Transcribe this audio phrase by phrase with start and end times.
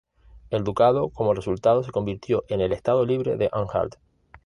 [0.49, 3.97] El ducado como resultado se convirtió en el Estado Libre de Anhalt.